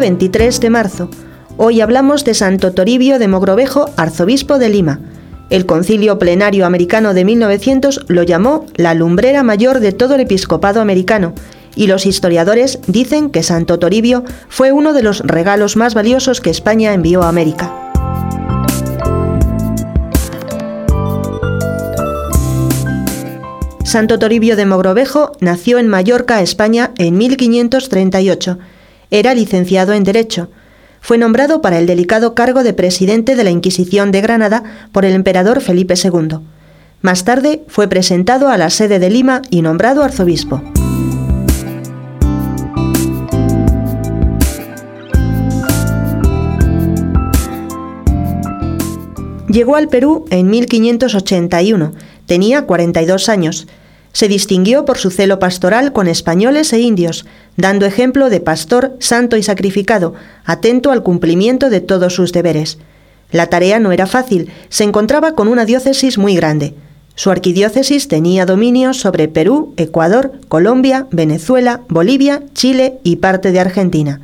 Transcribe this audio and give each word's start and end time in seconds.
23 0.00 0.60
de 0.60 0.70
marzo. 0.70 1.10
Hoy 1.56 1.80
hablamos 1.80 2.24
de 2.24 2.34
Santo 2.34 2.72
Toribio 2.72 3.18
de 3.18 3.28
Mogrovejo, 3.28 3.90
arzobispo 3.96 4.58
de 4.58 4.68
Lima. 4.68 5.00
El 5.50 5.66
Concilio 5.66 6.18
Plenario 6.18 6.66
Americano 6.66 7.14
de 7.14 7.24
1900 7.24 8.04
lo 8.08 8.22
llamó 8.22 8.66
la 8.76 8.94
lumbrera 8.94 9.42
mayor 9.42 9.80
de 9.80 9.92
todo 9.92 10.14
el 10.14 10.20
episcopado 10.20 10.80
americano, 10.80 11.34
y 11.74 11.86
los 11.86 12.06
historiadores 12.06 12.78
dicen 12.86 13.30
que 13.30 13.42
Santo 13.42 13.78
Toribio 13.78 14.24
fue 14.48 14.72
uno 14.72 14.92
de 14.92 15.02
los 15.02 15.20
regalos 15.20 15.76
más 15.76 15.94
valiosos 15.94 16.40
que 16.40 16.50
España 16.50 16.92
envió 16.92 17.22
a 17.22 17.28
América. 17.28 17.72
Santo 23.84 24.18
Toribio 24.18 24.54
de 24.54 24.66
Mogrovejo 24.66 25.32
nació 25.40 25.78
en 25.78 25.88
Mallorca, 25.88 26.42
España, 26.42 26.92
en 26.98 27.16
1538. 27.16 28.58
Era 29.10 29.34
licenciado 29.34 29.94
en 29.94 30.04
Derecho. 30.04 30.50
Fue 31.00 31.16
nombrado 31.16 31.62
para 31.62 31.78
el 31.78 31.86
delicado 31.86 32.34
cargo 32.34 32.62
de 32.62 32.74
presidente 32.74 33.36
de 33.36 33.44
la 33.44 33.50
Inquisición 33.50 34.10
de 34.10 34.20
Granada 34.20 34.62
por 34.92 35.04
el 35.04 35.14
emperador 35.14 35.60
Felipe 35.60 35.94
II. 36.02 36.40
Más 37.00 37.24
tarde 37.24 37.62
fue 37.68 37.88
presentado 37.88 38.48
a 38.48 38.58
la 38.58 38.70
sede 38.70 38.98
de 38.98 39.08
Lima 39.08 39.42
y 39.50 39.62
nombrado 39.62 40.02
arzobispo. 40.02 40.60
Llegó 49.48 49.76
al 49.76 49.88
Perú 49.88 50.26
en 50.28 50.50
1581. 50.50 51.92
Tenía 52.26 52.66
42 52.66 53.30
años. 53.30 53.66
Se 54.12 54.28
distinguió 54.28 54.84
por 54.84 54.98
su 54.98 55.10
celo 55.10 55.38
pastoral 55.38 55.92
con 55.92 56.08
españoles 56.08 56.72
e 56.72 56.80
indios, 56.80 57.26
dando 57.56 57.86
ejemplo 57.86 58.30
de 58.30 58.40
pastor 58.40 58.96
santo 58.98 59.36
y 59.36 59.42
sacrificado, 59.42 60.14
atento 60.44 60.90
al 60.90 61.02
cumplimiento 61.02 61.70
de 61.70 61.80
todos 61.80 62.14
sus 62.14 62.32
deberes. 62.32 62.78
La 63.30 63.48
tarea 63.48 63.78
no 63.78 63.92
era 63.92 64.06
fácil, 64.06 64.50
se 64.70 64.84
encontraba 64.84 65.32
con 65.34 65.48
una 65.48 65.64
diócesis 65.64 66.18
muy 66.18 66.34
grande. 66.34 66.74
Su 67.14 67.30
arquidiócesis 67.30 68.08
tenía 68.08 68.46
dominio 68.46 68.94
sobre 68.94 69.28
Perú, 69.28 69.74
Ecuador, 69.76 70.32
Colombia, 70.48 71.08
Venezuela, 71.10 71.82
Bolivia, 71.88 72.42
Chile 72.54 73.00
y 73.02 73.16
parte 73.16 73.50
de 73.50 73.60
Argentina. 73.60 74.20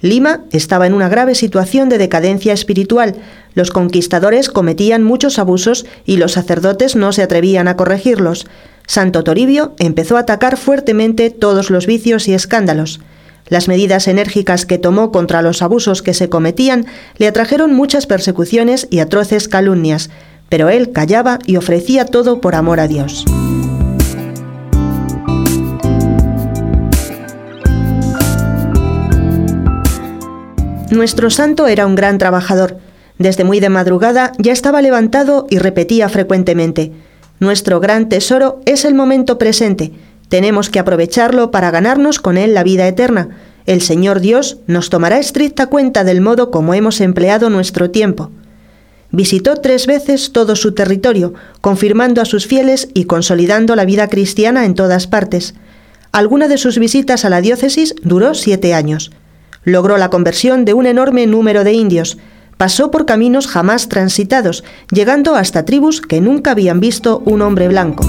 Lima 0.00 0.40
estaba 0.50 0.86
en 0.86 0.94
una 0.94 1.08
grave 1.08 1.36
situación 1.36 1.88
de 1.88 1.98
decadencia 1.98 2.52
espiritual. 2.52 3.14
Los 3.54 3.70
conquistadores 3.70 4.48
cometían 4.48 5.04
muchos 5.04 5.38
abusos 5.38 5.86
y 6.04 6.16
los 6.16 6.32
sacerdotes 6.32 6.96
no 6.96 7.12
se 7.12 7.22
atrevían 7.22 7.68
a 7.68 7.76
corregirlos. 7.76 8.46
Santo 8.86 9.24
Toribio 9.24 9.74
empezó 9.78 10.16
a 10.16 10.20
atacar 10.20 10.56
fuertemente 10.56 11.30
todos 11.30 11.70
los 11.70 11.86
vicios 11.86 12.28
y 12.28 12.34
escándalos. 12.34 13.00
Las 13.48 13.68
medidas 13.68 14.08
enérgicas 14.08 14.66
que 14.66 14.78
tomó 14.78 15.12
contra 15.12 15.42
los 15.42 15.62
abusos 15.62 16.02
que 16.02 16.14
se 16.14 16.28
cometían 16.28 16.86
le 17.18 17.26
atrajeron 17.26 17.74
muchas 17.74 18.06
persecuciones 18.06 18.86
y 18.90 19.00
atroces 19.00 19.48
calumnias, 19.48 20.10
pero 20.48 20.68
él 20.68 20.92
callaba 20.92 21.38
y 21.46 21.56
ofrecía 21.56 22.04
todo 22.04 22.40
por 22.40 22.54
amor 22.54 22.80
a 22.80 22.88
Dios. 22.88 23.24
Nuestro 30.90 31.30
santo 31.30 31.68
era 31.68 31.86
un 31.86 31.94
gran 31.94 32.18
trabajador. 32.18 32.76
Desde 33.18 33.44
muy 33.44 33.60
de 33.60 33.70
madrugada 33.70 34.32
ya 34.38 34.52
estaba 34.52 34.82
levantado 34.82 35.46
y 35.48 35.58
repetía 35.58 36.10
frecuentemente, 36.10 36.92
Nuestro 37.42 37.80
gran 37.80 38.08
tesoro 38.08 38.60
es 38.66 38.84
el 38.84 38.94
momento 38.94 39.36
presente. 39.36 39.90
Tenemos 40.28 40.70
que 40.70 40.78
aprovecharlo 40.78 41.50
para 41.50 41.72
ganarnos 41.72 42.20
con 42.20 42.38
él 42.38 42.54
la 42.54 42.62
vida 42.62 42.86
eterna. 42.86 43.30
El 43.66 43.82
Señor 43.82 44.20
Dios 44.20 44.58
nos 44.68 44.90
tomará 44.90 45.18
estricta 45.18 45.66
cuenta 45.66 46.04
del 46.04 46.20
modo 46.20 46.52
como 46.52 46.72
hemos 46.72 47.00
empleado 47.00 47.50
nuestro 47.50 47.90
tiempo. 47.90 48.30
Visitó 49.10 49.56
tres 49.56 49.88
veces 49.88 50.30
todo 50.30 50.54
su 50.54 50.72
territorio, 50.72 51.34
confirmando 51.60 52.22
a 52.22 52.26
sus 52.26 52.46
fieles 52.46 52.88
y 52.94 53.06
consolidando 53.06 53.74
la 53.74 53.86
vida 53.86 54.06
cristiana 54.06 54.64
en 54.64 54.76
todas 54.76 55.08
partes. 55.08 55.54
Alguna 56.12 56.46
de 56.46 56.58
sus 56.58 56.78
visitas 56.78 57.24
a 57.24 57.28
la 57.28 57.40
diócesis 57.40 57.96
duró 58.04 58.34
siete 58.34 58.72
años. 58.72 59.10
Logró 59.64 59.98
la 59.98 60.10
conversión 60.10 60.64
de 60.64 60.74
un 60.74 60.86
enorme 60.86 61.26
número 61.26 61.64
de 61.64 61.72
indios. 61.72 62.18
Pasó 62.62 62.92
por 62.92 63.06
caminos 63.06 63.48
jamás 63.48 63.88
transitados, 63.88 64.62
llegando 64.92 65.34
hasta 65.34 65.64
tribus 65.64 66.00
que 66.00 66.20
nunca 66.20 66.52
habían 66.52 66.78
visto 66.78 67.20
un 67.26 67.42
hombre 67.42 67.66
blanco. 67.66 68.04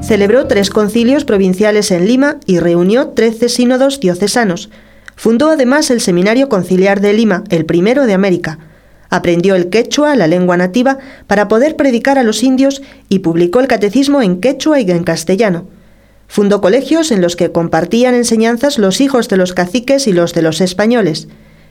Celebró 0.00 0.46
tres 0.46 0.70
concilios 0.70 1.24
provinciales 1.24 1.90
en 1.90 2.06
Lima 2.06 2.36
y 2.46 2.60
reunió 2.60 3.08
trece 3.08 3.48
sínodos 3.48 3.98
diocesanos. 3.98 4.70
Fundó 5.16 5.50
además 5.50 5.90
el 5.90 6.00
Seminario 6.00 6.48
Conciliar 6.48 7.00
de 7.00 7.14
Lima, 7.14 7.42
el 7.48 7.64
primero 7.64 8.06
de 8.06 8.14
América. 8.14 8.60
Aprendió 9.10 9.56
el 9.56 9.70
quechua, 9.70 10.14
la 10.14 10.28
lengua 10.28 10.56
nativa, 10.56 10.98
para 11.26 11.48
poder 11.48 11.74
predicar 11.74 12.16
a 12.16 12.22
los 12.22 12.44
indios 12.44 12.80
y 13.08 13.18
publicó 13.18 13.58
el 13.58 13.66
catecismo 13.66 14.22
en 14.22 14.40
quechua 14.40 14.78
y 14.78 14.88
en 14.88 15.02
castellano. 15.02 15.77
Fundó 16.28 16.60
colegios 16.60 17.10
en 17.10 17.22
los 17.22 17.34
que 17.34 17.50
compartían 17.50 18.14
enseñanzas 18.14 18.78
los 18.78 19.00
hijos 19.00 19.28
de 19.28 19.38
los 19.38 19.54
caciques 19.54 20.06
y 20.06 20.12
los 20.12 20.34
de 20.34 20.42
los 20.42 20.60
españoles. 20.60 21.26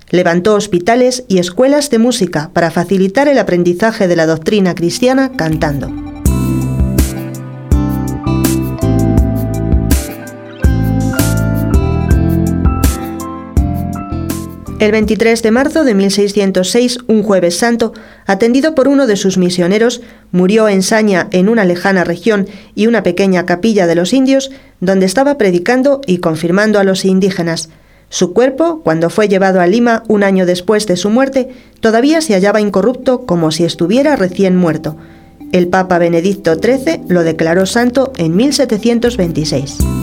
Levantó 0.09 0.55
hospitales 0.55 1.23
y 1.27 1.37
escuelas 1.37 1.89
de 1.89 1.99
música 1.99 2.49
para 2.53 2.71
facilitar 2.71 3.27
el 3.27 3.37
aprendizaje 3.37 4.07
de 4.07 4.15
la 4.15 4.25
doctrina 4.25 4.73
cristiana 4.73 5.31
cantando. 5.33 6.06
El 14.79 14.91
23 14.91 15.41
de 15.41 15.49
marzo 15.49 15.83
de 15.83 15.95
1606, 15.95 16.99
un 17.07 17.23
jueves 17.23 17.57
santo, 17.57 17.93
atendido 18.27 18.75
por 18.75 18.87
uno 18.87 19.07
de 19.07 19.15
sus 19.15 19.39
misioneros, 19.39 20.01
murió 20.31 20.69
en 20.69 20.83
Saña, 20.83 21.27
en 21.31 21.49
una 21.49 21.65
lejana 21.65 22.03
región 22.03 22.47
y 22.75 22.85
una 22.85 23.01
pequeña 23.01 23.47
capilla 23.47 23.87
de 23.87 23.95
los 23.95 24.13
indios, 24.13 24.51
donde 24.79 25.07
estaba 25.07 25.39
predicando 25.39 26.01
y 26.05 26.19
confirmando 26.19 26.77
a 26.77 26.83
los 26.83 27.05
indígenas. 27.05 27.69
Su 28.09 28.33
cuerpo, 28.33 28.81
cuando 28.83 29.09
fue 29.09 29.27
llevado 29.27 29.61
a 29.61 29.67
Lima 29.67 30.03
un 30.07 30.23
año 30.23 30.45
después 30.45 30.85
de 30.85 30.95
su 30.95 31.09
muerte, 31.09 31.49
todavía 31.79 32.21
se 32.21 32.35
hallaba 32.35 32.61
incorrupto 32.61 33.25
como 33.25 33.49
si 33.49 33.65
estuviera 33.65 34.15
recién 34.15 34.55
muerto. 34.55 34.95
El 35.51 35.69
Papa 35.69 35.97
Benedicto 35.97 36.53
XIII 36.53 37.01
lo 37.07 37.23
declaró 37.23 37.65
santo 37.65 38.13
en 38.17 38.35
1726. 38.35 39.96